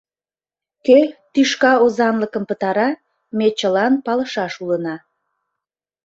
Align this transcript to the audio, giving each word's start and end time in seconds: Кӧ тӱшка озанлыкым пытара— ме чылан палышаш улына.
Кӧ 0.85 0.99
тӱшка 1.33 1.73
озанлыкым 1.83 2.43
пытара— 2.49 2.89
ме 3.37 3.47
чылан 3.57 3.93
палышаш 4.05 4.53
улына. 4.63 4.95